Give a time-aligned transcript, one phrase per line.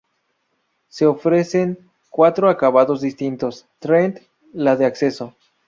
[0.87, 4.19] Se ofrecen cuatro acabados distintos, "Trend",
[4.51, 5.35] la de acceso.